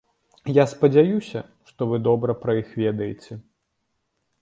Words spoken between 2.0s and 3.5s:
добра пра іх ведаеце.